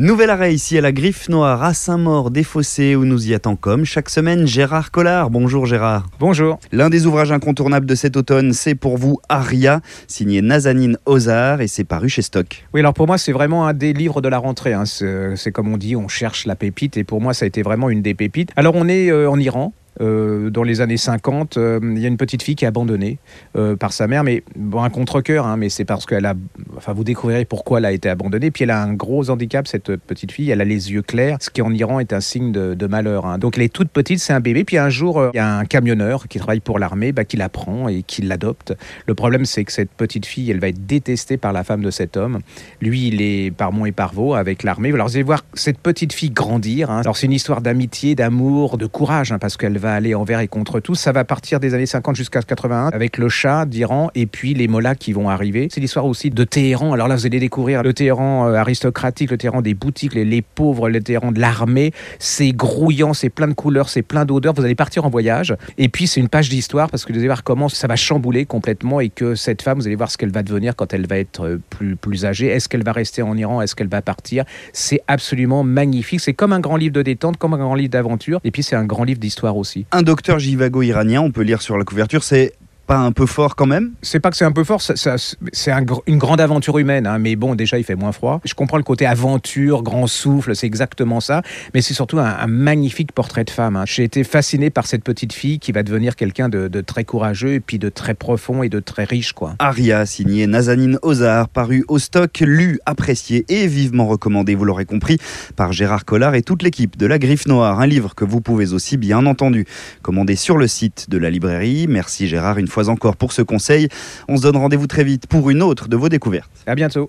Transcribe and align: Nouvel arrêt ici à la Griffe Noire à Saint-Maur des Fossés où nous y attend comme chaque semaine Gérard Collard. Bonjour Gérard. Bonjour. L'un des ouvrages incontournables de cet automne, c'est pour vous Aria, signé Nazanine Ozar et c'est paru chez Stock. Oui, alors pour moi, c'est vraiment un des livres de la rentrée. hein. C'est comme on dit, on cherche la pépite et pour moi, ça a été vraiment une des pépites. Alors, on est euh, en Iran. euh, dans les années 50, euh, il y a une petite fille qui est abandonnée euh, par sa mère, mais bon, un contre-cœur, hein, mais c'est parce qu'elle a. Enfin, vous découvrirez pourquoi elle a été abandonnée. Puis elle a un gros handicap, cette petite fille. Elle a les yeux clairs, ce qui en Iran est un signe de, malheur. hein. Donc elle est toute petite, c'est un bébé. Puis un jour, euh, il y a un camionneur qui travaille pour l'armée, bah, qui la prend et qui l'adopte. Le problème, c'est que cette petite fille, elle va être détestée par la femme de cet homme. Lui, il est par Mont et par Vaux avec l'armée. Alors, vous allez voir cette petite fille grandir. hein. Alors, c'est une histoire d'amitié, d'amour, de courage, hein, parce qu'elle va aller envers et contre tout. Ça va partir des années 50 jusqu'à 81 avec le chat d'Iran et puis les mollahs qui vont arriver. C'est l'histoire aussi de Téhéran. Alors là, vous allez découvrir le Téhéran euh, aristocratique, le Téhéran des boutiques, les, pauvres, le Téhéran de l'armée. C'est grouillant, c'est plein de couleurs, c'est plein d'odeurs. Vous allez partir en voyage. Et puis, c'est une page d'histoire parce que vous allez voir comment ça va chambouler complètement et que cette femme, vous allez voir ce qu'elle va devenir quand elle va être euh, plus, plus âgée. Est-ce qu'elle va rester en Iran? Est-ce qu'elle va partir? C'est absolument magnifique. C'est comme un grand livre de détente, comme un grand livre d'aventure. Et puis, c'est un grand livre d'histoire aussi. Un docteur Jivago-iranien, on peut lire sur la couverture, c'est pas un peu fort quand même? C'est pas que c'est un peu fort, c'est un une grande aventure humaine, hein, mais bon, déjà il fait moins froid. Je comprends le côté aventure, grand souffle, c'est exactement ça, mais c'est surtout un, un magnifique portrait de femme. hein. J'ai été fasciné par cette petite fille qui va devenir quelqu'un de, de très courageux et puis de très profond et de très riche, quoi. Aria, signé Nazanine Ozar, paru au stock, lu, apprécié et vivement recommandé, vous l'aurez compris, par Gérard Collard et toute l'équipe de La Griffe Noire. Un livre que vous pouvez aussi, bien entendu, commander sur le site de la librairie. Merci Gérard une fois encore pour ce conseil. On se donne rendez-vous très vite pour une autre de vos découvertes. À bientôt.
Nouvel 0.00 0.28
arrêt 0.30 0.52
ici 0.52 0.76
à 0.76 0.80
la 0.80 0.90
Griffe 0.90 1.28
Noire 1.28 1.62
à 1.62 1.72
Saint-Maur 1.72 2.32
des 2.32 2.42
Fossés 2.42 2.96
où 2.96 3.04
nous 3.04 3.28
y 3.28 3.34
attend 3.34 3.54
comme 3.54 3.84
chaque 3.84 4.10
semaine 4.10 4.44
Gérard 4.44 4.90
Collard. 4.90 5.30
Bonjour 5.30 5.66
Gérard. 5.66 6.08
Bonjour. 6.18 6.58
L'un 6.72 6.90
des 6.90 7.06
ouvrages 7.06 7.30
incontournables 7.30 7.86
de 7.86 7.94
cet 7.94 8.16
automne, 8.16 8.52
c'est 8.52 8.74
pour 8.74 8.98
vous 8.98 9.20
Aria, 9.28 9.82
signé 10.08 10.42
Nazanine 10.42 10.98
Ozar 11.06 11.60
et 11.60 11.68
c'est 11.68 11.84
paru 11.84 12.08
chez 12.08 12.22
Stock. 12.22 12.66
Oui, 12.74 12.80
alors 12.80 12.92
pour 12.92 13.06
moi, 13.06 13.18
c'est 13.18 13.30
vraiment 13.32 13.68
un 13.68 13.72
des 13.72 13.92
livres 13.92 14.20
de 14.20 14.28
la 14.28 14.38
rentrée. 14.38 14.72
hein. 14.72 14.84
C'est 14.84 15.52
comme 15.52 15.72
on 15.72 15.76
dit, 15.76 15.94
on 15.94 16.08
cherche 16.08 16.44
la 16.46 16.56
pépite 16.56 16.96
et 16.96 17.04
pour 17.04 17.20
moi, 17.20 17.32
ça 17.32 17.44
a 17.44 17.46
été 17.46 17.62
vraiment 17.62 17.88
une 17.88 18.02
des 18.02 18.14
pépites. 18.14 18.50
Alors, 18.56 18.74
on 18.74 18.88
est 18.88 19.12
euh, 19.12 19.30
en 19.30 19.38
Iran. 19.38 19.72
euh, 20.00 20.50
dans 20.50 20.64
les 20.64 20.80
années 20.80 20.96
50, 20.96 21.56
euh, 21.56 21.78
il 21.80 22.00
y 22.00 22.04
a 22.04 22.08
une 22.08 22.16
petite 22.16 22.42
fille 22.42 22.56
qui 22.56 22.64
est 22.64 22.68
abandonnée 22.68 23.18
euh, 23.56 23.76
par 23.76 23.92
sa 23.92 24.08
mère, 24.08 24.24
mais 24.24 24.42
bon, 24.56 24.82
un 24.82 24.90
contre-cœur, 24.90 25.46
hein, 25.46 25.56
mais 25.56 25.68
c'est 25.68 25.84
parce 25.84 26.04
qu'elle 26.04 26.26
a. 26.26 26.34
Enfin, 26.76 26.92
vous 26.92 27.04
découvrirez 27.04 27.44
pourquoi 27.44 27.78
elle 27.78 27.84
a 27.84 27.92
été 27.92 28.08
abandonnée. 28.08 28.50
Puis 28.50 28.64
elle 28.64 28.70
a 28.70 28.82
un 28.82 28.92
gros 28.94 29.30
handicap, 29.30 29.66
cette 29.66 29.96
petite 29.96 30.32
fille. 30.32 30.50
Elle 30.50 30.60
a 30.60 30.64
les 30.64 30.92
yeux 30.92 31.02
clairs, 31.02 31.38
ce 31.40 31.50
qui 31.50 31.62
en 31.62 31.72
Iran 31.72 32.00
est 32.00 32.12
un 32.12 32.20
signe 32.20 32.52
de, 32.52 32.86
malheur. 32.86 33.26
hein. 33.26 33.38
Donc 33.38 33.56
elle 33.56 33.64
est 33.64 33.72
toute 33.72 33.88
petite, 33.88 34.18
c'est 34.20 34.32
un 34.32 34.40
bébé. 34.40 34.64
Puis 34.64 34.78
un 34.78 34.90
jour, 34.90 35.18
euh, 35.18 35.30
il 35.34 35.36
y 35.36 35.40
a 35.40 35.56
un 35.56 35.64
camionneur 35.64 36.28
qui 36.28 36.38
travaille 36.38 36.60
pour 36.60 36.78
l'armée, 36.78 37.12
bah, 37.12 37.24
qui 37.24 37.36
la 37.36 37.48
prend 37.48 37.88
et 37.88 38.02
qui 38.02 38.22
l'adopte. 38.22 38.74
Le 39.06 39.14
problème, 39.14 39.44
c'est 39.44 39.64
que 39.64 39.72
cette 39.72 39.90
petite 39.90 40.26
fille, 40.26 40.50
elle 40.50 40.60
va 40.60 40.68
être 40.68 40.86
détestée 40.86 41.36
par 41.36 41.52
la 41.52 41.64
femme 41.64 41.82
de 41.82 41.90
cet 41.90 42.16
homme. 42.16 42.40
Lui, 42.80 43.08
il 43.08 43.22
est 43.22 43.50
par 43.50 43.72
Mont 43.72 43.86
et 43.86 43.92
par 43.92 44.12
Vaux 44.14 44.34
avec 44.34 44.62
l'armée. 44.62 44.92
Alors, 44.92 45.08
vous 45.08 45.16
allez 45.16 45.22
voir 45.22 45.44
cette 45.54 45.78
petite 45.78 46.12
fille 46.12 46.30
grandir. 46.30 46.90
hein. 46.90 47.00
Alors, 47.00 47.16
c'est 47.16 47.26
une 47.26 47.32
histoire 47.32 47.60
d'amitié, 47.60 48.14
d'amour, 48.14 48.78
de 48.78 48.86
courage, 48.86 49.32
hein, 49.32 49.38
parce 49.38 49.56
qu'elle 49.56 49.78
va 49.78 49.94
aller 49.94 50.14
envers 50.14 50.40
et 50.40 50.48
contre 50.48 50.80
tout. 50.80 50.94
Ça 50.94 51.12
va 51.12 51.24
partir 51.24 51.60
des 51.60 51.74
années 51.74 51.86
50 51.86 52.16
jusqu'à 52.16 52.40
81 52.42 52.88
avec 52.88 53.18
le 53.18 53.28
chat 53.28 53.66
d'Iran 53.66 54.10
et 54.14 54.26
puis 54.26 54.54
les 54.54 54.68
mollahs 54.68 54.94
qui 54.94 55.12
vont 55.12 55.28
arriver. 55.30 55.68
C'est 55.72 55.80
l'histoire 55.80 56.04
aussi 56.06 56.30
de 56.30 56.44
Téhéran. 56.64 56.94
Alors 56.94 57.08
là, 57.08 57.16
vous 57.16 57.26
allez 57.26 57.40
découvrir 57.40 57.82
le 57.82 57.92
Téhéran 57.92 58.48
euh, 58.48 58.54
aristocratique, 58.54 59.30
le 59.30 59.36
Téhéran 59.36 59.60
des 59.60 59.74
boutiques, 59.74 60.14
les, 60.14 60.40
pauvres, 60.40 60.88
le 60.88 60.98
Téhéran 61.02 61.30
de 61.30 61.38
l'armée. 61.38 61.92
C'est 62.18 62.52
grouillant, 62.52 63.12
c'est 63.12 63.28
plein 63.28 63.48
de 63.48 63.52
couleurs, 63.52 63.90
c'est 63.90 64.00
plein 64.00 64.24
d'odeurs. 64.24 64.54
Vous 64.54 64.64
allez 64.64 64.74
partir 64.74 65.04
en 65.04 65.10
voyage. 65.10 65.54
Et 65.76 65.90
puis, 65.90 66.06
c'est 66.06 66.20
une 66.20 66.30
page 66.30 66.48
d'histoire 66.48 66.88
parce 66.88 67.04
que 67.04 67.12
vous 67.12 67.18
allez 67.18 67.28
voir 67.28 67.44
comment 67.44 67.68
ça 67.68 67.86
va 67.86 67.96
chambouler 67.96 68.46
complètement 68.46 69.00
et 69.00 69.10
que 69.10 69.34
cette 69.34 69.60
femme, 69.60 69.78
vous 69.78 69.86
allez 69.86 69.94
voir 69.94 70.10
ce 70.10 70.16
qu'elle 70.16 70.32
va 70.32 70.42
devenir 70.42 70.74
quand 70.74 70.94
elle 70.94 71.06
va 71.06 71.18
être 71.18 71.44
euh, 71.44 71.60
plus, 71.68 71.96
plus 71.96 72.24
âgée. 72.24 72.46
Est-ce 72.46 72.70
qu'elle 72.70 72.82
va 72.82 72.92
rester 72.92 73.20
en 73.20 73.36
Iran? 73.36 73.60
Est-ce 73.60 73.76
qu'elle 73.76 73.88
va 73.88 74.00
partir? 74.00 74.44
C'est 74.72 75.02
absolument 75.06 75.64
magnifique. 75.64 76.20
C'est 76.20 76.32
comme 76.32 76.54
un 76.54 76.60
grand 76.60 76.76
livre 76.76 76.94
de 76.94 77.02
détente, 77.02 77.36
comme 77.36 77.52
un 77.52 77.58
grand 77.58 77.74
livre 77.74 77.90
d'aventure. 77.90 78.40
Et 78.42 78.50
puis, 78.50 78.62
c'est 78.62 78.76
un 78.76 78.86
grand 78.86 79.04
livre 79.04 79.20
d'histoire 79.20 79.58
aussi. 79.58 79.84
Un 79.92 80.00
docteur 80.00 80.38
Jivago-iranien, 80.38 81.20
on 81.20 81.30
peut 81.30 81.42
lire 81.42 81.60
sur 81.60 81.76
la 81.76 81.84
couverture, 81.84 82.24
c'est 82.24 82.54
pas 82.86 82.98
un 82.98 83.12
peu 83.12 83.26
fort 83.26 83.56
quand 83.56 83.66
même? 83.66 83.92
C'est 84.02 84.20
pas 84.20 84.30
que 84.30 84.36
c'est 84.36 84.44
un 84.44 84.52
peu 84.52 84.64
fort, 84.64 84.82
c'est 84.82 85.70
un 85.70 85.84
une 86.06 86.18
grande 86.18 86.40
aventure 86.40 86.78
humaine, 86.78 87.06
hein, 87.06 87.18
mais 87.18 87.36
bon, 87.36 87.54
déjà 87.54 87.78
il 87.78 87.84
fait 87.84 87.94
moins 87.94 88.12
froid. 88.12 88.40
Je 88.44 88.54
comprends 88.54 88.76
le 88.76 88.82
côté 88.82 89.06
aventure, 89.06 89.82
grand 89.82 90.06
souffle, 90.06 90.54
c'est 90.54 90.66
exactement 90.66 91.20
ça, 91.20 91.42
mais 91.72 91.80
c'est 91.82 91.94
surtout 91.94 92.18
un, 92.18 92.24
un 92.38 92.46
magnifique 92.46 93.12
portrait 93.12 93.44
de 93.44 93.50
femme. 93.50 93.76
hein. 93.76 93.84
J'ai 93.86 94.04
été 94.04 94.24
fasciné 94.24 94.70
par 94.70 94.86
cette 94.86 95.04
petite 95.04 95.32
fille 95.32 95.58
qui 95.58 95.72
va 95.72 95.82
devenir 95.82 96.16
quelqu'un 96.16 96.48
de, 96.48 96.68
de 96.68 96.80
très 96.80 97.04
courageux 97.04 97.54
et 97.54 97.60
puis 97.60 97.78
de 97.78 97.88
très 97.88 98.14
profond 98.14 98.62
et 98.62 98.68
de 98.68 98.80
très 98.80 99.04
riche, 99.04 99.32
quoi. 99.32 99.54
Aria, 99.58 100.06
signé 100.06 100.46
Nazanine 100.46 100.98
Ozar, 101.02 101.48
paru 101.48 101.84
au 101.88 101.98
stock, 101.98 102.40
lu, 102.40 102.78
apprécié 102.86 103.44
et 103.48 103.66
vivement 103.66 104.06
recommandé, 104.06 104.54
vous 104.54 104.64
l'aurez 104.64 104.84
compris, 104.86 105.18
par 105.56 105.72
Gérard 105.72 106.04
Collard 106.04 106.34
et 106.34 106.42
toute 106.42 106.62
l'équipe 106.62 106.96
de 106.96 107.06
La 107.06 107.18
Griffe 107.18 107.46
Noire. 107.46 107.80
Un 107.80 107.86
livre 107.86 108.14
que 108.14 108.24
vous 108.24 108.40
pouvez 108.40 108.72
aussi, 108.72 108.96
bien 108.96 109.26
entendu, 109.26 109.66
commander 110.02 110.36
sur 110.36 110.56
le 110.56 110.66
site 110.66 111.10
de 111.10 111.18
la 111.18 111.30
librairie. 111.30 111.86
Merci 111.88 112.28
Gérard 112.28 112.58
une 112.58 112.68
fois 112.74 112.88
encore 112.88 113.16
pour 113.16 113.32
ce 113.32 113.42
conseil. 113.42 113.88
On 114.28 114.36
se 114.36 114.42
donne 114.42 114.56
rendez-vous 114.56 114.86
très 114.86 115.04
vite 115.04 115.26
pour 115.26 115.48
une 115.50 115.62
autre 115.62 115.88
de 115.88 115.96
vos 115.96 116.08
découvertes. 116.08 116.50
À 116.66 116.74
bientôt. 116.74 117.02